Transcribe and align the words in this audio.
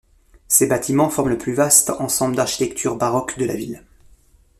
Ses 0.47 0.65
bâtiments 0.65 1.11
forment 1.11 1.29
le 1.29 1.37
plus 1.37 1.53
vaste 1.53 1.91
ensemble 1.91 2.35
d'architecture 2.35 2.95
baroque 2.97 3.37
de 3.37 3.45
la 3.45 3.53
ville. 3.53 3.83